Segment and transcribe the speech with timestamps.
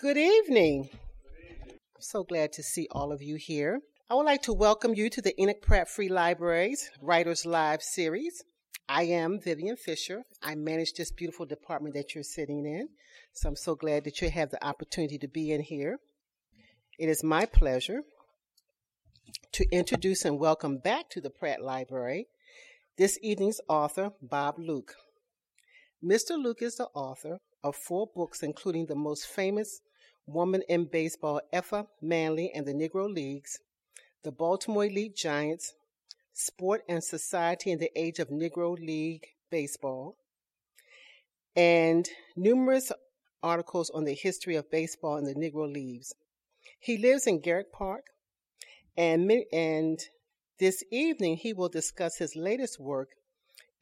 [0.00, 0.90] Good evening.
[1.70, 3.80] I'm so glad to see all of you here.
[4.10, 8.42] I would like to welcome you to the Enoch Pratt Free Libraries Writers Live series.
[8.88, 10.24] I am Vivian Fisher.
[10.42, 12.88] I manage this beautiful department that you're sitting in.
[13.32, 15.98] So I'm so glad that you have the opportunity to be in here.
[16.98, 18.02] It is my pleasure
[19.52, 22.26] to introduce and welcome back to the Pratt Library
[22.96, 24.94] this evening's author, Bob Luke.
[26.04, 26.36] Mr.
[26.36, 29.80] Luke is the author of four books, including the most famous
[30.26, 33.58] woman in baseball, Effa Manley and the Negro Leagues,
[34.22, 35.72] the Baltimore Elite Giants,
[36.34, 40.16] Sport and Society in the Age of Negro League Baseball,
[41.56, 42.92] and numerous
[43.42, 46.12] articles on the history of baseball and the Negro Leagues.
[46.80, 48.08] He lives in Garrett Park,
[48.94, 50.00] and, and
[50.58, 53.08] this evening he will discuss his latest work,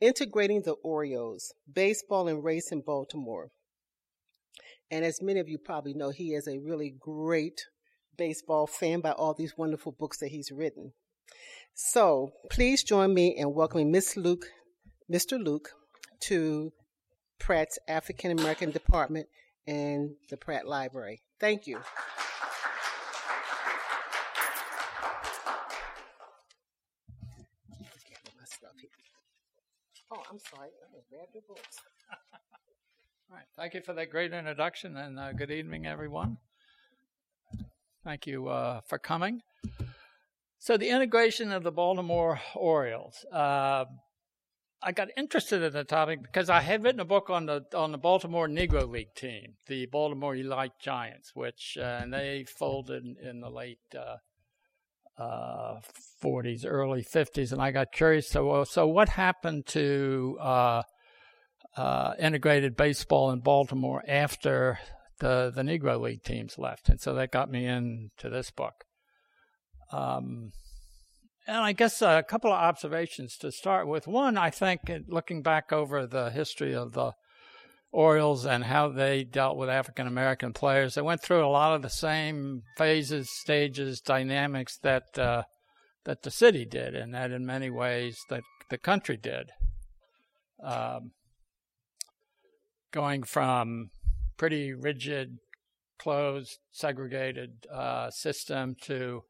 [0.03, 3.53] Integrating the Orioles, Baseball and Race in Baltimore.
[4.91, 7.67] And as many of you probably know, he is a really great
[8.19, 10.93] baseball fan by all these wonderful books that he's written.
[11.75, 14.47] So please join me in welcoming Miss Luke,
[15.09, 15.41] Mr.
[15.41, 15.71] Luke,
[16.23, 16.73] to
[17.39, 19.29] Pratt's African American Department
[19.69, 21.23] and the Pratt Library.
[21.39, 21.79] Thank you.
[30.15, 30.69] Oh, I'm sorry.
[30.69, 31.79] I grab your books.
[33.31, 33.47] All right.
[33.57, 36.37] Thank you for that great introduction, and uh, good evening, everyone.
[38.05, 39.41] Thank you uh, for coming.
[40.59, 43.25] So, the integration of the Baltimore Orioles.
[43.33, 43.87] Uh,
[44.83, 47.93] I got interested in the topic because I had written a book on the on
[47.93, 53.17] the Baltimore Negro League team, the Baltimore Elite Giants, which uh, and they folded in,
[53.23, 54.17] in the late uh,
[55.19, 55.77] uh,
[56.23, 58.29] 40s, early 50s, and I got curious.
[58.29, 60.83] So, well, so what happened to uh,
[62.19, 64.79] integrated baseball in Baltimore after
[65.21, 68.85] the the Negro League teams left, and so that got me into this book.
[69.91, 70.53] Um,
[71.47, 74.07] and I guess a couple of observations to start with.
[74.07, 77.13] One, I think looking back over the history of the
[77.93, 81.83] Orioles and how they dealt with African American players, they went through a lot of
[81.83, 85.43] the same phases, stages, dynamics that uh,
[86.05, 89.51] that the city did, and that in many ways that the country did.
[90.65, 91.13] Um,
[92.93, 93.91] going from
[94.37, 95.39] pretty rigid,
[95.99, 99.23] closed, segregated uh, system to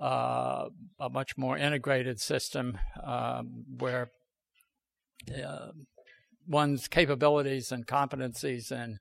[0.00, 0.68] uh,
[0.98, 4.10] a much more integrated system um, where
[5.44, 5.68] uh,
[6.46, 8.98] one's capabilities and competencies and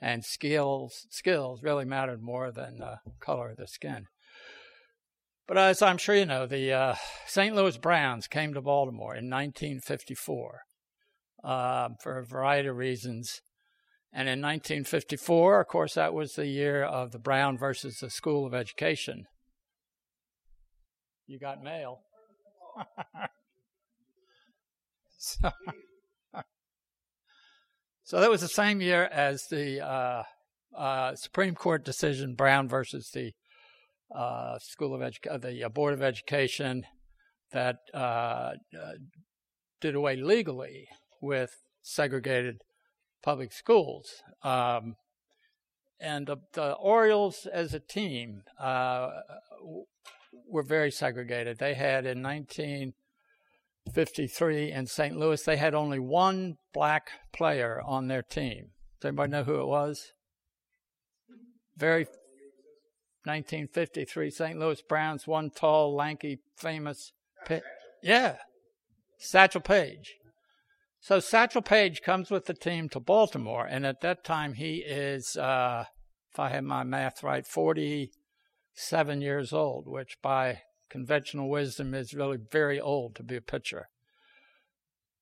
[0.00, 4.06] and skills skills really mattered more than the color of the skin.
[5.46, 6.94] But as I'm sure you know, the uh,
[7.26, 7.54] St.
[7.54, 10.60] Louis Browns came to Baltimore in 1954
[11.42, 13.40] um, for a variety of reasons.
[14.12, 18.46] And in 1954, of course, that was the year of the Brown versus the School
[18.46, 19.26] of Education.
[21.26, 22.00] You got mail.
[25.18, 25.50] so,
[28.10, 30.24] so, that was the same year as the uh,
[30.76, 33.30] uh, Supreme Court decision Brown versus the
[34.12, 36.86] uh, School of Edu- the uh, Board of Education
[37.52, 38.54] that uh, uh,
[39.80, 40.88] did away legally
[41.22, 42.62] with segregated
[43.22, 44.24] public schools.
[44.42, 44.96] Um,
[46.00, 48.42] and the, the, Orioles as a team
[50.48, 51.58] were very segregated.
[51.58, 52.22] They had in
[53.86, 55.16] 1953 in St.
[55.16, 58.70] Louis, they had only one black player on their team.
[59.00, 60.12] Does anybody know who it was?
[61.76, 62.04] Very
[63.24, 64.58] 1953 St.
[64.58, 67.12] Louis Browns, one tall, lanky, famous.
[68.02, 68.36] yeah,
[69.18, 70.16] Satchel Paige.
[71.00, 75.36] So Satchel Paige comes with the team to Baltimore, and at that time he is,
[75.36, 75.84] uh,
[76.30, 82.36] if I have my math right, 47 years old, which by conventional wisdom is really
[82.36, 83.88] very old to be a pitcher.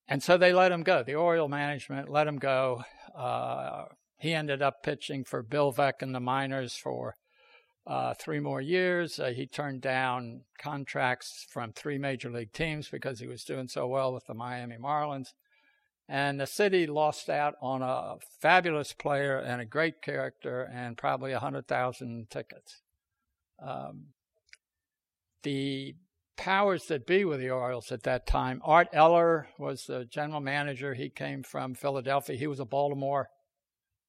[0.07, 1.03] And so they let him go.
[1.03, 2.83] The Oriole management let him go.
[3.15, 3.85] Uh,
[4.17, 7.15] he ended up pitching for Bill Veeck in the minors for
[7.85, 9.19] uh, three more years.
[9.19, 13.87] Uh, he turned down contracts from three major league teams because he was doing so
[13.87, 15.29] well with the Miami Marlins.
[16.07, 21.31] And the city lost out on a fabulous player and a great character and probably
[21.33, 22.81] 100,000 tickets.
[23.63, 24.07] Um,
[25.43, 25.95] the
[26.37, 30.93] powers that be with the Orioles at that time, Art Eller was the general manager.
[30.93, 32.37] He came from Philadelphia.
[32.37, 33.29] He was a Baltimore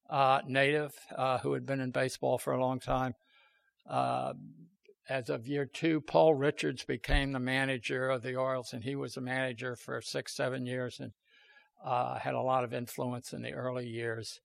[0.09, 3.15] uh, native uh, who had been in baseball for a long time.
[3.89, 4.35] Uh,
[5.09, 9.17] as of year two, Paul Richards became the manager of the Orioles, and he was
[9.17, 11.01] a manager for six, seven years.
[11.01, 11.13] And
[11.85, 14.41] uh, had a lot of influence in the early years.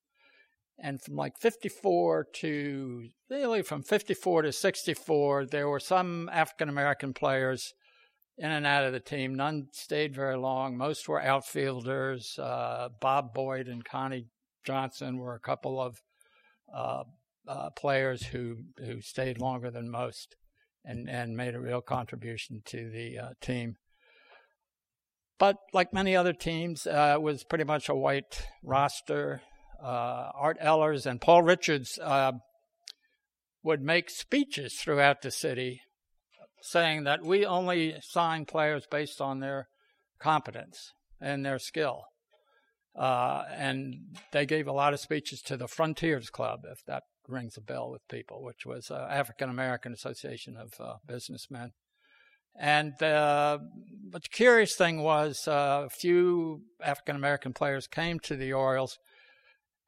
[0.78, 7.14] And from like 54 to really from 54 to 64, there were some African American
[7.14, 7.74] players
[8.38, 9.36] in and out of the team.
[9.36, 10.78] None stayed very long.
[10.78, 12.38] Most were outfielders.
[12.38, 14.28] Uh, Bob Boyd and Connie
[14.66, 16.02] Johnson were a couple of
[16.74, 17.04] uh,
[17.48, 20.36] uh, players who who stayed longer than most
[20.84, 23.76] and and made a real contribution to the uh, team.
[25.38, 29.42] But like many other teams, uh, it was pretty much a white roster.
[29.82, 32.34] Uh, Art Ehlers and Paul Richards uh,
[33.64, 35.82] would make speeches throughout the city
[36.62, 39.68] saying that we only sign players based on their
[40.20, 42.04] competence and their skill.
[42.96, 47.58] Uh, and they gave a lot of speeches to the Frontiers Club, if that rings
[47.58, 51.72] a bell with people, which was uh, African American Association of uh, Businessmen.
[52.58, 53.60] And but
[54.14, 58.98] the curious thing was, a few African American players came to the Orioles,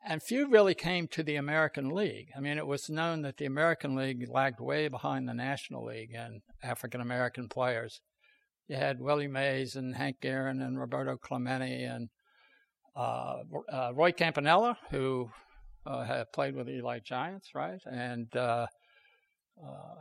[0.07, 2.29] and few really came to the American League.
[2.35, 6.13] I mean, it was known that the American League lagged way behind the National League
[6.13, 7.99] in African American players.
[8.69, 12.07] You had Willie Mays and Hank Aaron and Roberto Clemente and
[12.95, 15.29] uh, uh, Roy Campanella, who
[15.85, 17.79] uh, had played with the Elite Giants, right?
[17.85, 18.67] And uh,
[19.61, 19.95] uh,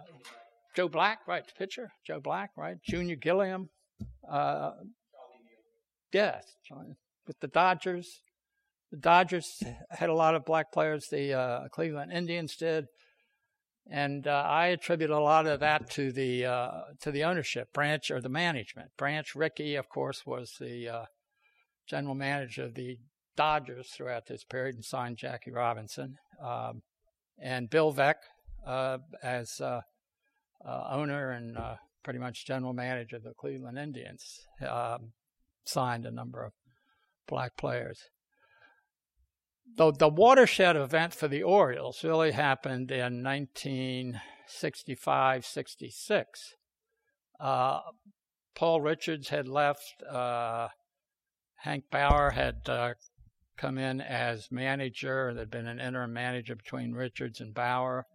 [0.76, 1.44] Joe Black, right?
[1.58, 2.76] Pitcher, Joe Black, right?
[2.88, 3.70] Junior Gilliam.
[4.30, 4.70] Uh,
[6.12, 6.44] yes,
[7.26, 8.20] with the Dodgers.
[8.96, 11.08] The Dodgers had a lot of black players.
[11.08, 12.86] The uh, Cleveland Indians did,
[13.90, 18.10] and uh, I attribute a lot of that to the uh, to the ownership branch
[18.10, 18.90] or the management.
[18.96, 21.04] Branch Rickey, of course, was the uh,
[21.86, 22.96] general manager of the
[23.36, 26.80] Dodgers throughout this period and signed Jackie Robinson, um,
[27.38, 28.14] and Bill Veeck
[28.66, 29.82] uh, as uh,
[30.64, 31.58] owner and
[32.02, 35.12] pretty much general manager of the Cleveland Indians, um,
[35.66, 36.52] signed a number of
[37.28, 37.98] black players.
[39.74, 46.54] The, the watershed event for the Orioles really happened in 1965 66.
[47.38, 47.80] Uh,
[48.54, 50.02] Paul Richards had left.
[50.08, 50.68] Uh,
[51.56, 52.94] Hank Bauer had uh,
[53.56, 55.32] come in as manager.
[55.34, 58.06] There'd been an interim manager between Richards and Bauer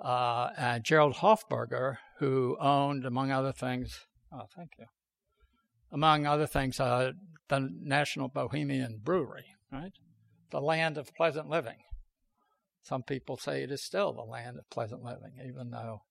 [0.00, 4.86] uh, and Jerold Hoffberger, who owned, among other things, oh, thank you,
[5.90, 7.12] among other things, uh,
[7.48, 9.92] the National Bohemian Brewery, right?
[10.52, 11.78] The land of pleasant living.
[12.82, 16.02] Some people say it is still the land of pleasant living, even though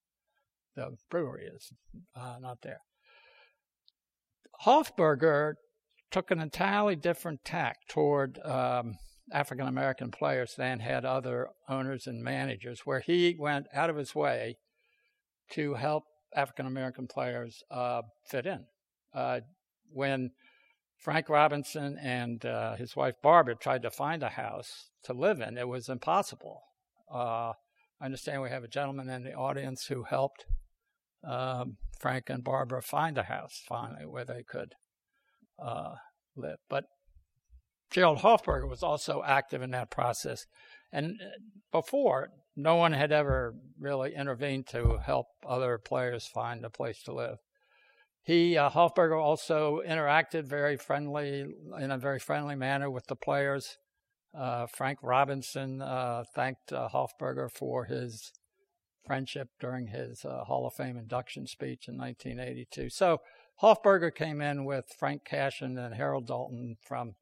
[0.75, 1.71] the brewery is
[2.15, 2.79] uh, not there.
[4.65, 5.53] Hoffberger
[6.11, 8.95] took an entirely different tack toward um,
[9.31, 14.15] African American players than had other owners and managers, where he went out of his
[14.15, 14.57] way
[15.51, 16.03] to help
[16.35, 18.65] African American players uh, fit in.
[19.13, 19.41] Uh,
[19.91, 20.31] when
[21.01, 25.57] Frank Robinson and uh, his wife Barbara tried to find a house to live in,
[25.57, 26.61] it was impossible.
[27.11, 27.53] Uh,
[27.99, 30.45] I understand we have a gentleman in the audience who helped
[31.27, 34.75] um, Frank and Barbara find a house finally where they could
[35.59, 35.95] uh,
[36.35, 36.57] live.
[36.69, 36.85] But
[37.91, 40.45] Jerold Hoffberger was also active in that process.
[40.91, 41.39] And uh,
[41.71, 47.13] before, no one had ever really intervened to help other players find a place to
[47.13, 47.37] live.
[48.23, 51.45] He, uh, Hoffberger, also interacted very friendly,
[51.79, 53.77] in a very friendly manner with the players.
[54.37, 58.31] Uh, Frank Robinson uh, thanked uh, Hoffberger for his
[59.05, 62.89] friendship during his uh, Hall of Fame induction speech in 1982.
[62.89, 63.17] So
[63.61, 67.15] Hoffberger came in with Frank Cashen and Harold Dalton from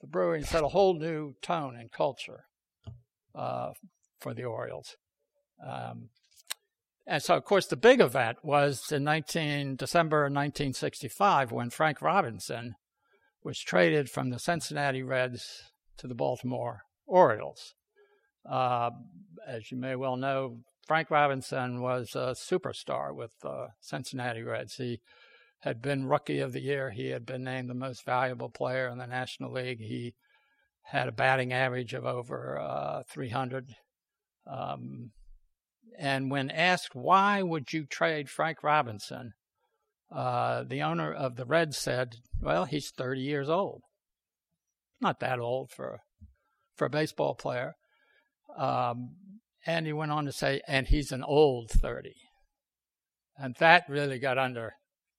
[0.00, 2.44] the Brewing set a whole new tone and culture
[3.34, 3.70] uh,
[4.20, 4.96] for the Orioles.
[5.64, 6.10] Um,
[7.06, 12.74] and so, of course, the big event was in 19 December 1965 when Frank Robinson
[13.42, 17.74] was traded from the Cincinnati Reds to the Baltimore Orioles.
[18.48, 18.90] Uh,
[19.46, 24.76] as you may well know, Frank Robinson was a superstar with the Cincinnati Reds.
[24.76, 25.00] He
[25.60, 26.90] had been Rookie of the Year.
[26.90, 29.78] He had been named the most valuable player in the National League.
[29.78, 30.14] He
[30.86, 33.74] had a batting average of over uh, 300.
[34.46, 35.10] Um,
[35.98, 39.32] and when asked why would you trade Frank Robinson,
[40.10, 43.82] uh, the owner of the Reds said, "Well, he's 30 years old.
[45.00, 46.00] Not that old for
[46.76, 47.74] for a baseball player."
[48.56, 49.16] Um,
[49.64, 52.14] and he went on to say, "And he's an old 30."
[53.36, 54.74] And that really got under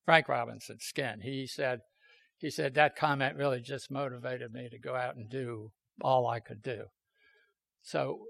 [0.05, 1.21] Frank Robinson's skin.
[1.21, 1.81] He said,
[2.43, 6.41] he said that comment really just motivated me to go out and do all I
[6.41, 6.87] could do.
[7.81, 8.25] So,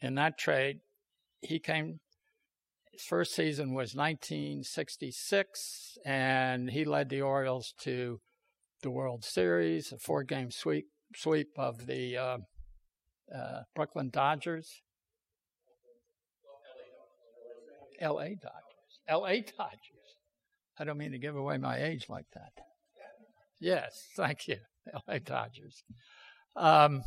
[0.00, 0.80] in that trade,
[1.42, 2.00] he came.
[2.92, 8.20] His first season was 1966, and he led the Orioles to
[8.82, 12.38] the World Series, a four-game sweep sweep of the uh,
[13.34, 14.82] uh, Brooklyn Dodgers,
[18.00, 18.36] L.A.
[18.36, 19.40] Dodgers, L.A.
[19.40, 19.78] Dodgers.
[20.78, 22.52] I don't mean to give away my age like that.
[23.60, 24.56] Yes, thank you,
[24.92, 25.20] L.A.
[25.20, 25.84] Dodgers.
[26.56, 27.02] Um,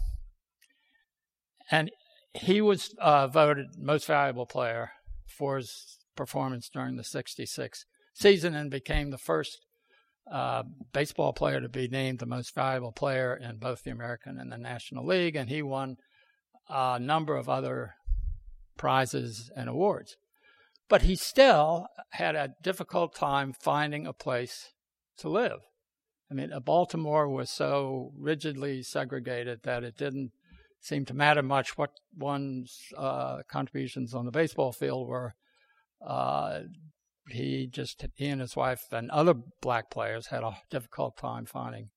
[1.72, 1.90] and
[2.34, 4.92] he was uh, voted most valuable player
[5.28, 9.66] for his performance during the 66 season and became the first
[10.32, 10.64] uh,
[10.94, 14.58] baseball player to be named the most valuable player in both the American and the
[14.58, 15.36] National League.
[15.36, 15.98] And he won
[16.70, 17.96] a number of other
[18.78, 20.18] prizes and awards.
[20.90, 24.74] But he still had a difficult time finding a place
[25.18, 25.60] to live.
[26.32, 30.32] I mean, Baltimore was so rigidly segregated that it didn't
[30.84, 35.34] seem to matter much what one's uh, contributions on the baseball field were.
[36.06, 36.60] Uh,
[37.30, 41.90] he just he and his wife and other black players had a difficult time finding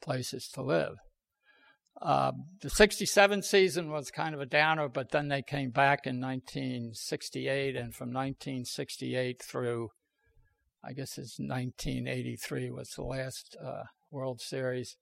[0.00, 0.96] places to live.
[2.00, 6.20] Uh, the 67 season was kind of a downer, but then they came back in
[6.20, 9.88] 1968, and from 1968 through,
[10.84, 14.96] I guess it's 1983 was the last uh, World Series.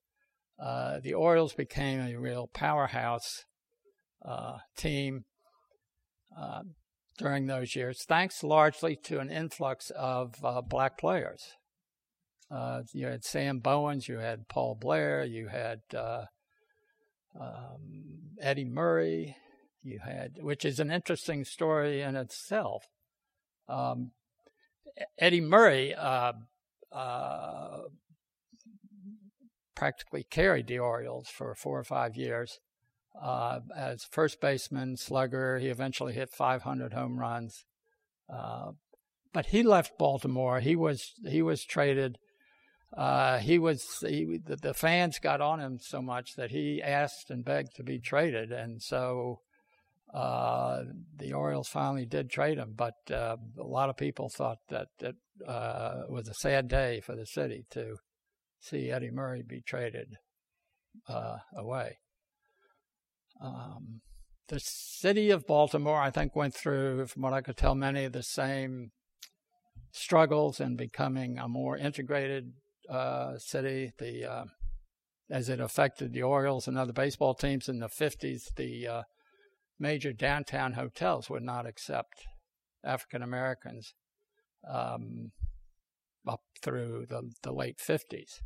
[0.59, 3.45] Uh, the Orioles became a real powerhouse
[4.23, 5.25] uh, team.
[6.37, 6.61] Uh,
[7.17, 11.41] during those years, thanks largely to an influx of uh, black players.
[12.51, 16.25] Uh, you had Sam Bowens, you had Paul Blair, you had uh,
[17.39, 19.37] um, Eddie Murray,
[19.81, 22.83] you had, which is an interesting story in itself.
[23.69, 24.11] Um,
[25.17, 25.95] Eddie Murray
[29.75, 32.59] practically carried the Orioles for four or five years
[33.21, 35.59] uh, as first baseman, slugger.
[35.59, 37.65] He eventually hit 500 home runs.
[38.31, 38.71] Uh,
[39.33, 40.59] but he left Baltimore.
[40.59, 42.17] He was he was traded.
[42.95, 47.29] Uh, he was he, the, the, fans got on him so much that he asked
[47.29, 49.41] and begged to be traded, and so
[50.13, 50.83] uh,
[51.17, 52.73] the Orioles finally did trade him.
[52.73, 55.15] But uh, a lot of people thought that it
[55.45, 57.97] uh, was a sad day for the city to
[58.65, 60.15] see Eddie Murray be traded
[61.55, 61.97] away.
[63.41, 64.01] Um,
[64.47, 68.13] the city of Baltimore, I think, went through, from what I could tell, many of
[68.13, 68.91] the same
[69.91, 72.53] struggles in becoming a more integrated
[72.89, 73.91] uh, city.
[73.97, 74.45] The uh,
[75.29, 79.01] as it affected the Orioles and other baseball teams in the 50s, the uh,
[79.79, 82.27] major downtown hotels would not accept
[82.83, 83.95] African Americans
[84.71, 85.31] um,
[86.27, 88.39] up through the, the late 50s.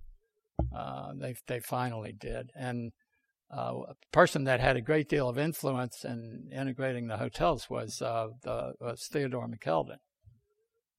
[0.76, 2.92] Uh, they they finally did, and
[3.52, 8.02] uh, a person that had a great deal of influence in integrating the hotels was
[8.02, 9.98] uh, the was Theodore McKeldin,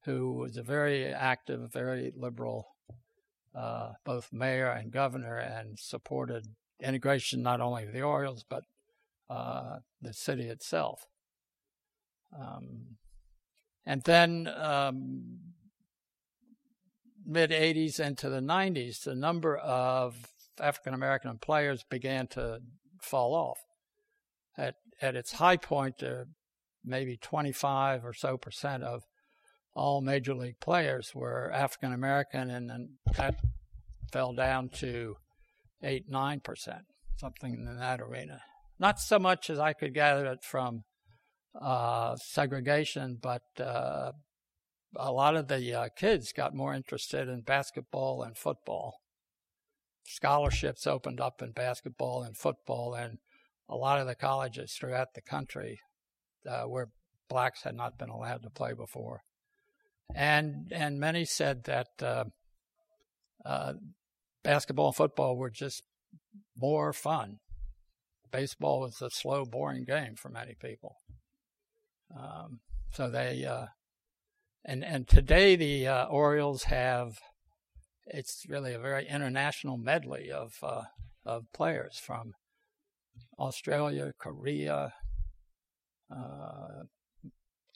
[0.05, 2.67] who was a very active, very liberal,
[3.55, 6.45] uh, both mayor and governor, and supported
[6.83, 8.65] integration not only of the Orioles but
[9.29, 11.07] uh, the city itself.
[12.37, 12.97] Um,
[13.87, 15.39] and then um,
[17.31, 20.17] mid 80s into the 90s, the number of
[20.59, 22.59] African American players began to
[23.01, 23.59] fall off.
[24.59, 26.25] At at its high point, uh,
[26.85, 29.03] maybe 25 or so percent of
[29.75, 33.37] all major league players were African American, and then that
[34.13, 35.15] fell down to
[35.83, 36.83] eight nine percent,
[37.17, 38.41] something in that arena.
[38.79, 40.83] Not so much as I could gather it from
[41.61, 44.13] uh, segregation, but uh,
[44.97, 48.95] a lot of the uh, kids got more interested in basketball and football
[50.11, 53.19] scholarships opened up in basketball and football, and
[53.69, 55.79] a lot of the colleges throughout the country
[56.49, 56.89] uh, where
[57.29, 59.21] blacks had not been allowed to play before.
[60.15, 62.25] And and many said that uh,
[63.45, 63.75] uh,
[64.43, 65.83] basketball and football were just
[66.57, 67.37] more fun.
[68.33, 70.97] Baseball was a slow, boring game for many people.
[72.17, 72.61] Um,
[72.93, 73.67] so they uh,
[74.65, 77.19] and and today the uh, Orioles have
[78.07, 80.83] it's really a very international medley of uh,
[81.25, 82.35] of players from
[83.39, 84.93] Australia, Korea,
[86.15, 86.85] uh,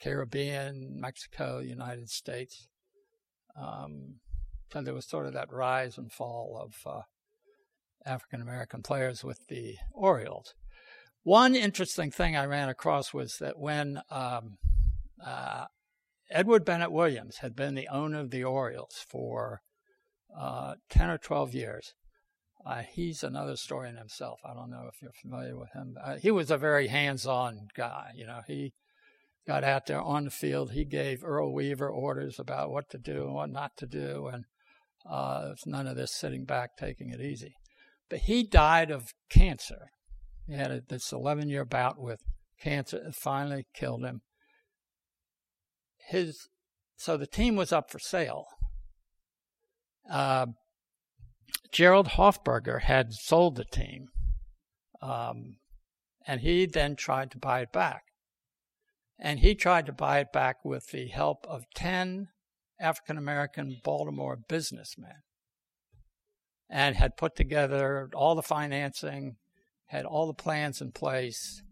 [0.03, 2.69] Caribbean, Mexico, United States.
[3.57, 4.17] Um,
[4.73, 7.03] so there was sort of that rise and fall of uh,
[8.05, 10.55] African American players with the Orioles.
[11.23, 14.59] One interesting thing I ran across was that when um,
[15.25, 15.67] uh,
[16.35, 19.61] Edward Bennett Williams had been the owner of the Orioles for
[20.37, 21.95] uh, 10 or 12 years.
[22.67, 24.41] Uh, he's another story in himself.
[24.45, 25.95] I don't know if you're familiar with him.
[26.03, 28.11] Uh, he was a very hands-on guy.
[28.17, 28.73] You know, he
[29.47, 30.73] got out there on the field.
[30.73, 34.45] He gave Earl Weaver orders about what to do and what not to do, and
[35.09, 37.55] uh, none of this sitting back taking it easy.
[38.11, 39.87] But he died of cancer
[40.49, 42.23] He had a, this 11 year bout with
[42.61, 44.23] cancer that finally killed him.
[46.07, 46.49] His
[46.97, 48.47] so the team was up for sale.
[50.11, 50.47] Uh,
[51.73, 54.09] Jerold Hoffberger had sold the team,
[55.03, 55.57] um,
[56.27, 58.03] and he then tried to buy it back.
[59.19, 62.29] And he tried to buy it back with the help of 10
[62.81, 65.23] African American Baltimore businessmen
[66.69, 69.37] and had put together all the financing,
[69.87, 71.63] had all the plans in place,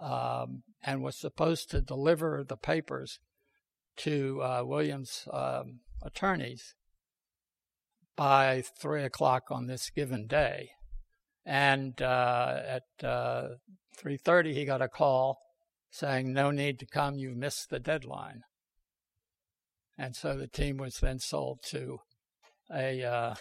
[0.00, 3.18] um, and was supposed to deliver the papers
[4.00, 6.74] to uh, Williams' um, attorneys
[8.16, 10.70] by three o'clock on this given day.
[11.46, 13.48] And uh, at uh,
[13.96, 15.38] three thirty, he got a call
[15.90, 17.16] saying, "No need to come.
[17.16, 18.42] You missed the deadline."
[19.98, 21.98] And so the team was then sold to
[22.74, 23.34] a, uh,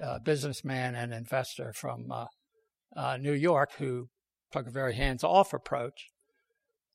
[0.00, 2.26] a businessman and investor from uh,
[2.96, 4.06] uh, New York who
[4.52, 6.10] took a very hands-off approach,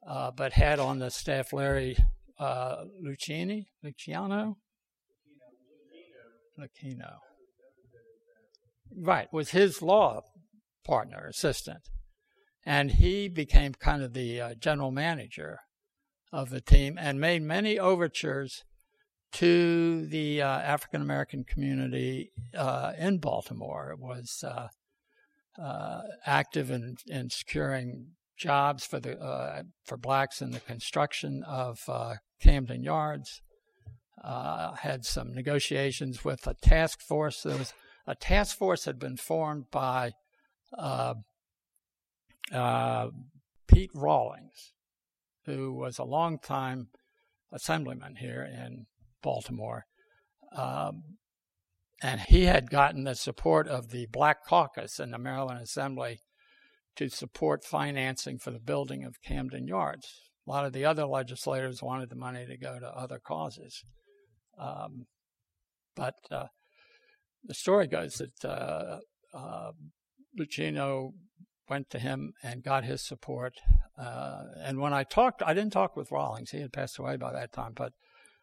[0.08, 1.98] uh, but had on the staff Larry
[2.40, 4.58] uh, Lucchini, Luciano,
[6.60, 7.18] Lucchino.
[8.96, 10.22] Right, was his law
[10.84, 11.90] partner, assistant.
[12.66, 15.60] And he became kind of the uh, general manager
[16.32, 18.64] of the team and made many overtures
[19.32, 23.92] to the uh, African American community uh, in Baltimore.
[23.92, 24.68] It was uh,
[25.62, 31.80] uh, active in, in securing jobs for the uh, for blacks in the construction of
[32.42, 33.42] Camden Yards.
[34.24, 37.44] had some negotiations with a task force.
[37.44, 37.74] There was
[38.08, 40.14] a task force had been formed by
[43.68, 44.74] Pete Rawlings,
[45.46, 46.88] who was a longtime
[47.52, 48.86] assemblyman here in
[49.22, 49.86] Baltimore.
[50.56, 51.04] Um,
[52.02, 56.22] and he had gotten the support of the Black Caucus in the Maryland Assembly
[57.00, 60.06] to support financing for the building of Camden Yards.
[60.46, 63.82] A lot of the other legislators wanted the money to go to other causes.
[64.60, 65.06] Um,
[65.96, 66.48] but uh,
[67.46, 69.00] the story goes that uh,
[69.34, 69.72] uh,
[70.38, 71.12] Lucchino
[71.70, 73.54] went to him and got his support.
[73.98, 77.32] Uh, and when I talked, I didn't talk with Rawlings; he had passed away by
[77.32, 77.72] that time.
[77.74, 77.94] But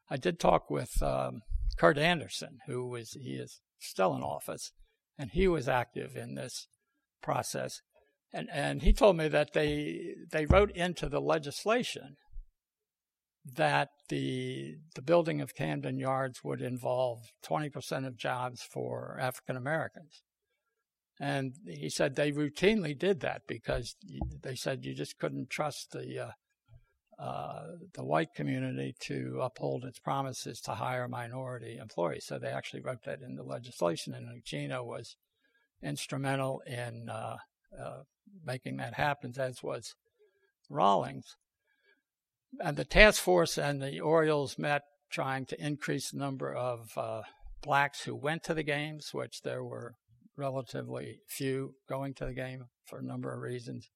[0.09, 1.42] I did talk with um,
[1.76, 4.72] Curt Anderson, who was he is still in office,
[5.18, 6.68] and he was active in this
[7.22, 7.83] process.
[8.37, 12.16] And and he told me that they they wrote into the legislation
[13.55, 20.22] that the the building of Camden Yards would involve 20% of jobs for African Americans.
[21.18, 23.96] And he said they routinely did that because
[24.42, 26.31] they said you just couldn't trust the uh,
[27.18, 32.27] uh, the white community to uphold its promises to hire minority employees.
[32.27, 35.16] So they actually wrote that in the legislation, and Lucchino was
[35.83, 37.38] instrumental in uh,
[37.83, 38.03] uh,
[38.44, 39.94] making that happen, as was
[40.68, 41.36] Rawlings.
[42.60, 47.22] And the task force and the Orioles met trying to increase the number of uh,
[47.62, 49.94] blacks who went to the games, which there were
[50.36, 53.90] relatively few going to the game for a number of reasons.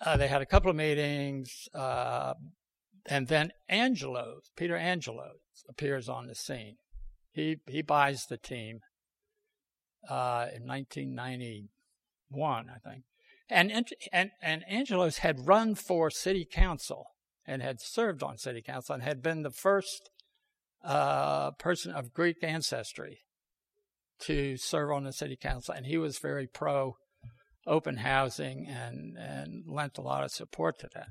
[0.00, 2.34] Uh, they had a couple of meetings, uh,
[3.06, 5.32] and then Angelo, Peter Angelo,
[5.68, 6.76] appears on the scene.
[7.32, 8.80] He he buys the team
[10.08, 10.64] uh, in
[12.30, 13.04] 1991, I think,
[13.50, 17.06] and and and Angelos had run for city council
[17.46, 20.10] and had served on city council and had been the first
[20.84, 23.20] uh, person of Greek ancestry
[24.20, 26.96] to serve on the city council, and he was very pro
[27.66, 31.08] open housing and, and lent a lot of support to that.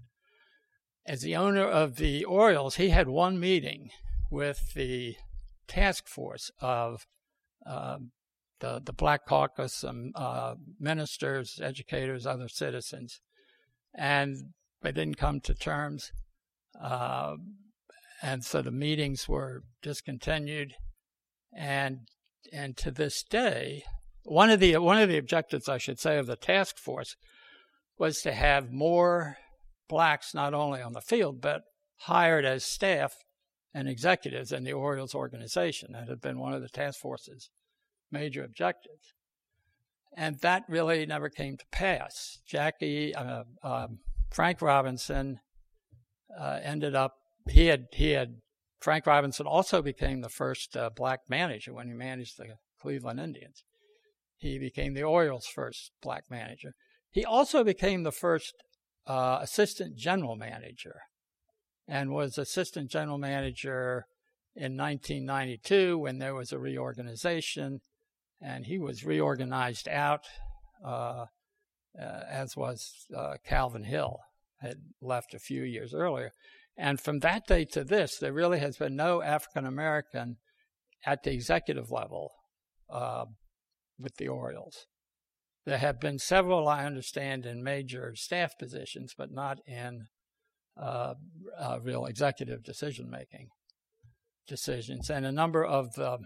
[1.06, 3.91] As the owner of the Orioles, he had one meeting
[4.30, 5.15] with the
[5.67, 7.06] task force of
[7.65, 7.99] uh,
[8.59, 13.19] the, the Black Caucus, some uh, ministers, educators, other citizens,
[13.93, 16.11] and they didn't come to terms.
[16.81, 17.35] Uh,
[18.21, 20.73] and so the meetings were discontinued.
[21.55, 21.99] And
[22.53, 23.83] and to this day,
[24.23, 27.15] one of the one of the objectives, I should say, of the task force
[27.97, 29.37] was to have more
[29.89, 31.61] blacks not only on the field but
[32.01, 33.13] hired as staff
[33.73, 35.93] and executives in the Orioles organization.
[35.93, 37.49] That had been one of the task force's
[38.11, 39.13] major objectives,
[40.15, 42.39] and that really never came to pass.
[42.47, 43.99] Jackie uh, um,
[44.31, 45.39] Frank Robinson
[46.39, 47.15] uh, ended up
[47.49, 48.35] he had he had
[48.79, 53.63] Frank Robinson also became the first uh, black manager when he managed the Cleveland Indians.
[54.37, 56.73] He became the Orioles' first black manager.
[57.09, 58.53] He also became the first
[59.07, 61.01] uh, assistant general manager
[61.87, 64.05] and was assistant general manager
[64.55, 67.79] in 1992 when there was a reorganization.
[68.41, 70.26] And he was reorganized out
[70.86, 71.26] uh,
[72.00, 74.19] uh, as was uh, Calvin Hill,
[74.62, 76.32] had left a few years earlier.
[76.78, 80.38] And from that day to this, there really has been no African American
[81.06, 82.32] at the executive level
[82.89, 83.26] uh,
[83.97, 84.86] with the Orioles.
[85.65, 90.06] There have been several, I understand, in major staff positions, but not in
[90.80, 91.15] uh,
[91.60, 93.50] uh, real executive decision making
[94.47, 95.10] decisions.
[95.10, 96.19] And a number of the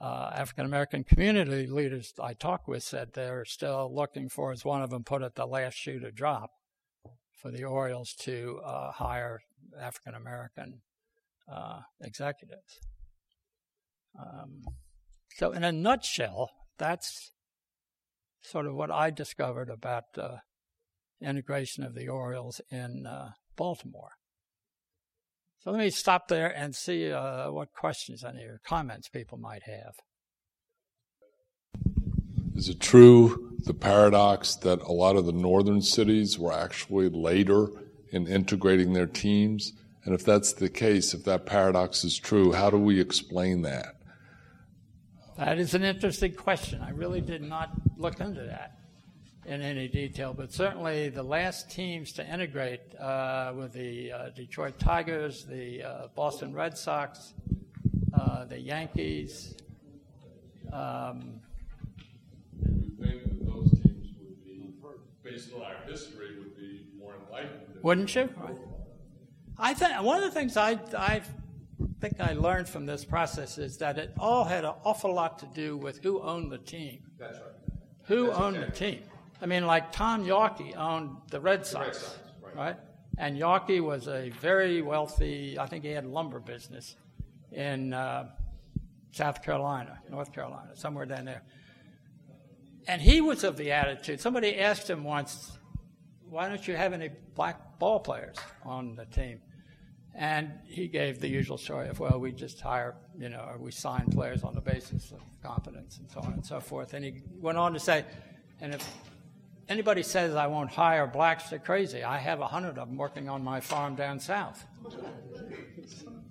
[0.00, 4.82] uh, African American community leaders I talked with said they're still looking for, as one
[4.82, 6.50] of them put it, the last shoe to drop
[7.40, 9.40] for the Orioles to uh, hire
[9.80, 10.82] African American
[11.50, 12.80] uh, executives.
[14.18, 14.62] Um,
[15.36, 17.32] so, in a nutshell, that's
[18.42, 20.40] sort of what I discovered about the
[21.20, 24.12] integration of the Orioles in uh, Baltimore.
[25.66, 29.64] So let me stop there and see uh, what questions, and or comments people might
[29.64, 29.94] have.
[32.54, 37.66] Is it true, the paradox, that a lot of the northern cities were actually later
[38.12, 39.72] in integrating their teams?
[40.04, 43.96] And if that's the case, if that paradox is true, how do we explain that?
[45.36, 46.80] That is an interesting question.
[46.80, 48.85] I really did not look into that
[49.46, 54.78] in any detail, but certainly the last teams to integrate uh, were the uh, Detroit
[54.78, 57.32] Tigers, the uh, Boston Red Sox,
[58.12, 59.54] uh, the Yankees.
[60.72, 61.40] Um,
[62.60, 64.72] you think that those teams would be,
[65.22, 67.78] based on our history, would be more enlightened?
[67.82, 68.28] Wouldn't you?
[69.58, 71.22] I think one of the things I, I
[72.00, 75.46] think I learned from this process is that it all had an awful lot to
[75.46, 76.98] do with who owned the team.
[77.18, 77.52] That's right.
[78.04, 78.66] Who That's owned okay.
[78.66, 79.02] the team?
[79.40, 82.56] I mean, like Tom Yawkey owned the Red Sox, Red Sox, right.
[82.56, 82.76] right?
[83.18, 86.96] And Yawkey was a very wealthy, I think he had a lumber business
[87.52, 88.30] in uh,
[89.12, 91.42] South Carolina, North Carolina, somewhere down there.
[92.88, 95.58] And he was of the attitude, somebody asked him once,
[96.28, 99.40] why don't you have any black ball players on the team?
[100.14, 103.70] And he gave the usual story of, well, we just hire, you know, or we
[103.70, 106.94] sign players on the basis of competence and so on and so forth.
[106.94, 108.04] And he went on to say,
[108.60, 108.88] and if
[109.68, 112.02] anybody says I won't hire blacks, they're crazy.
[112.02, 114.64] I have a hundred of them working on my farm down south.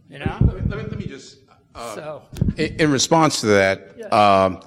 [0.10, 0.38] You know?
[0.42, 1.40] Let me, let me, let me just,
[1.74, 2.22] uh, So,
[2.58, 4.62] in, in response to that, um,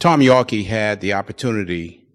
[0.00, 2.06] Tom Yawkey had the opportunity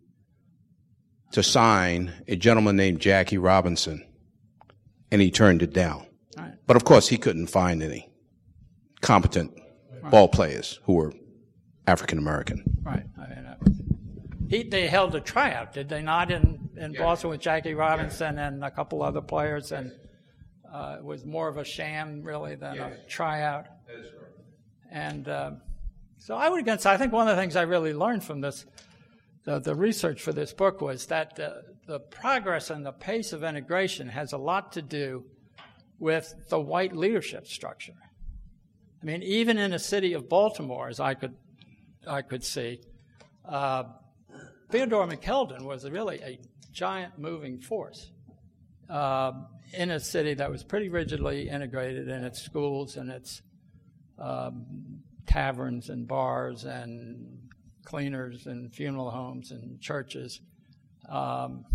[1.32, 4.06] to sign a gentleman named Jackie Robinson,
[5.12, 6.06] and he turned it down.
[6.38, 6.54] Right.
[6.68, 8.10] But of course, he couldn't find any
[9.02, 9.58] competent
[10.10, 11.14] ball players who were
[11.88, 12.64] African American.
[12.84, 13.04] right.
[13.18, 13.40] I mean,
[14.50, 18.64] he, they held a tryout, did they not, in, in Boston with Jackie Robinson and
[18.64, 19.72] a couple other players?
[19.72, 19.92] And
[20.74, 23.68] uh, it was more of a sham, really, than a tryout.
[24.92, 25.52] And uh,
[26.18, 26.88] so I would against.
[26.88, 28.66] I think one of the things I really learned from this,
[29.46, 33.44] the, the research for this book, was that the, the progress and the pace of
[33.44, 35.26] integration has a lot to do
[36.00, 37.94] with the white leadership structure.
[39.02, 41.36] I mean, even in a city of Baltimore, as I could,
[42.08, 42.82] I could see,
[43.48, 43.84] uh,
[44.70, 46.40] Theodore McKeldin was really a
[46.72, 48.12] giant moving force
[48.88, 49.32] uh,
[49.74, 53.42] in a city that was pretty rigidly integrated in its schools and its
[54.20, 57.50] um, taverns and bars and
[57.84, 60.40] cleaners and funeral homes and churches.
[61.08, 61.66] Um,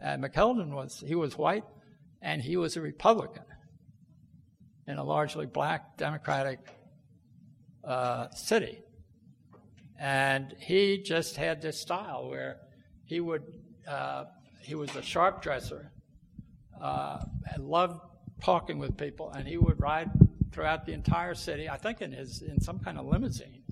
[0.00, 1.64] and McKeldin was he was white,
[2.20, 3.44] and he was a Republican
[4.88, 6.58] in a largely black Democratic
[7.84, 8.82] uh, city.
[10.00, 12.56] And he just had this style where
[13.04, 13.42] he would,
[13.86, 14.24] uh,
[14.62, 15.92] he was a sharp dresser,
[16.80, 18.00] uh, and loved
[18.42, 20.10] talking with people, and he would ride
[20.52, 23.62] throughout the entire city, I think in his, in some kind of limousine.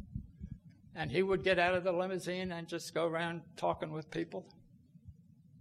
[0.95, 4.45] And he would get out of the limousine and just go around talking with people.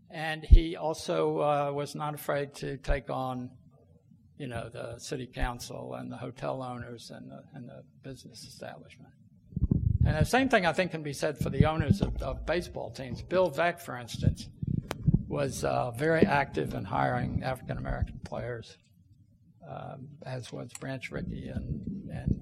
[0.10, 3.52] And he also uh, was not afraid to take on
[4.38, 9.12] you know, the city council and the hotel owners and the, and the business establishment.
[10.08, 12.92] And the same thing I think can be said for the owners of, of baseball
[12.92, 13.22] teams.
[13.22, 14.48] Bill Veeck, for instance,
[15.28, 18.78] was uh, very active in hiring African American players,
[19.70, 22.42] um, as was Branch Rickey and, and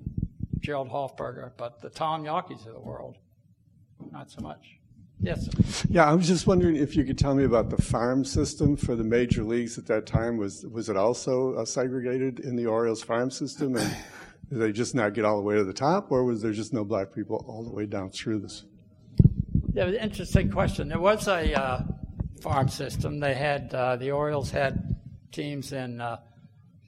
[0.60, 3.18] Jerold Hoffberger, but the Tom Yawkeys of the world,
[4.12, 4.78] not so much.
[5.20, 5.50] Yes.
[5.90, 8.96] Yeah, I was just wondering if you could tell me about the farm system for
[8.96, 10.38] the major leagues at that time.
[10.38, 13.98] Was was it also uh, segregated in the Orioles farm system, and
[14.50, 16.74] did they just not get all the way to the top, or was there just
[16.74, 18.66] no black people all the way down through this?
[19.74, 20.88] Yeah, interesting question.
[20.88, 21.82] There was a uh,
[22.42, 23.20] farm system.
[23.20, 24.96] They had uh, the Orioles had
[25.32, 26.18] teams in uh,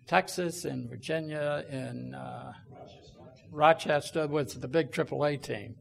[0.07, 2.53] Texas, in Virginia, in uh,
[3.51, 5.75] Rochester was the big AAA team,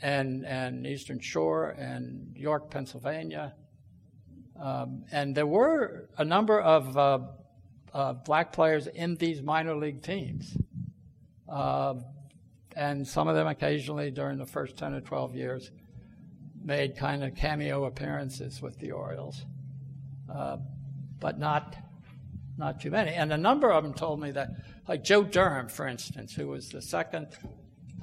[0.00, 3.54] and and Eastern Shore and York, Pennsylvania,
[4.60, 10.56] um, and there were a number of uh, black players in these minor league teams,
[11.50, 11.94] uh,
[12.76, 15.70] and some of them occasionally during the first ten or twelve years
[16.62, 19.44] made kind of cameo appearances with the Orioles,
[20.32, 20.58] uh,
[21.20, 21.76] but not
[22.58, 23.12] not too many.
[23.12, 24.50] And a number of them told me that,
[24.88, 27.28] like Joe Durham, for instance, who was the second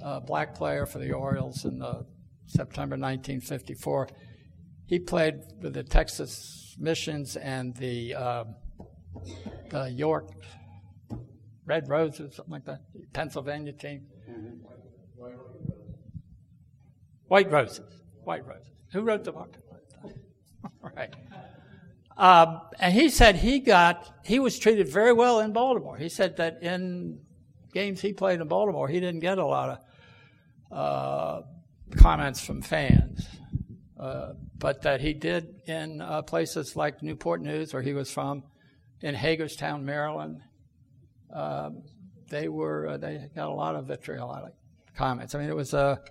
[0.02, 2.06] uh, black player for the Orioles in the
[2.46, 4.08] September 1954.
[4.86, 8.44] He played with the Texas Missions and the, uh,
[9.70, 10.30] the York
[11.66, 12.82] Red Roses, something like that,
[13.14, 14.06] Pennsylvania team.
[17.28, 17.82] White Roses.
[18.24, 18.70] White Roses.
[18.92, 19.56] Who wrote the book?
[20.96, 21.14] right.
[22.18, 25.98] Um, and he said he got, he was treated very well in Baltimore.
[25.98, 27.20] He said that in
[27.74, 29.84] games he played in Baltimore, he didn't get a lot
[30.72, 31.42] of uh,
[31.98, 33.28] comments from fans.
[34.00, 38.44] Uh, but that he did in uh, places like Newport News, where he was from,
[39.02, 40.42] in Hagerstown, Maryland.
[41.34, 41.84] Um,
[42.30, 44.54] they were uh, they got a lot of vitriolic
[44.96, 45.36] comments.
[45.36, 46.02] I mean, it was a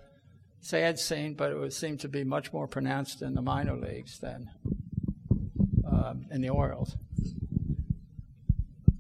[0.61, 4.19] sad scene, but it was, seemed to be much more pronounced in the minor leagues
[4.19, 4.51] than
[5.87, 6.97] um, in the Orioles.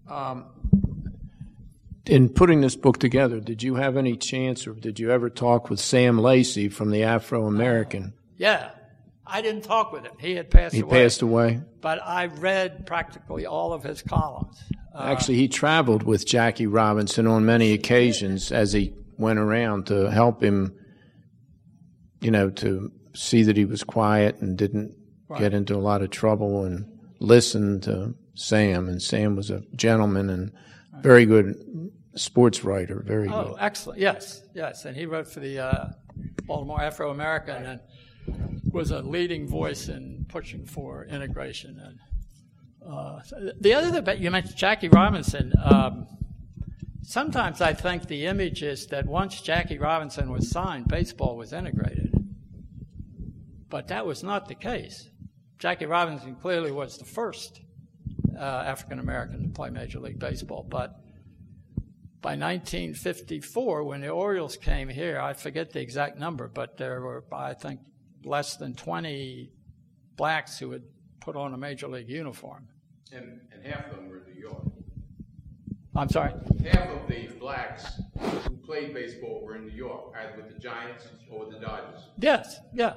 [0.09, 0.47] Um,
[2.07, 5.71] in putting this book together, did you have any chance or did you ever talk
[5.71, 8.13] with Sam Lacy from the Afro American?
[8.37, 8.71] Yeah.
[9.27, 10.13] I didn't talk with him.
[10.21, 11.03] He had passed he away.
[11.03, 11.63] passed away.
[11.81, 14.63] But I read practically all of his columns.
[14.97, 20.43] Actually, he traveled with Jackie Robinson on many occasions as he went around to help
[20.43, 20.75] him,
[22.21, 24.95] you know, to see that he was quiet and didn't
[25.29, 25.41] right.
[25.41, 26.87] get into a lot of trouble and
[27.21, 28.89] listen to Sam.
[28.89, 30.53] And Sam was a gentleman and
[31.01, 31.57] very good
[32.15, 33.03] sports writer.
[33.05, 33.57] Very oh, good.
[33.61, 34.01] excellent.
[34.01, 34.85] Yes, yes.
[34.85, 35.89] And he wrote for the uh,
[36.45, 37.81] Baltimore Afro American and
[38.71, 41.79] was a leading voice in pushing for integration.
[41.79, 41.99] And
[42.87, 43.21] uh,
[43.61, 45.53] the other thing you mentioned, Jackie Robinson.
[45.63, 46.07] Um,
[47.03, 52.13] sometimes I think the image is that once Jackie Robinson was signed, baseball was integrated.
[53.69, 55.09] But that was not the case.
[55.59, 57.61] Jackie Robinson clearly was the first
[58.37, 60.67] uh, African American to play Major League Baseball.
[60.69, 61.01] But
[62.21, 67.25] by 1954, when the Orioles came here, I forget the exact number, but there were,
[67.33, 67.81] I think,
[68.25, 69.51] less than 20
[70.17, 70.83] blacks who had
[71.21, 72.69] put on a Major League uniform.
[73.13, 74.63] And, and half of them were in New York.
[75.97, 76.33] I'm sorry?
[76.65, 78.01] Half of the blacks
[78.49, 82.01] who played baseball were in New York, either with the Giants or with the Dodgers.
[82.19, 82.95] Yes, yeah.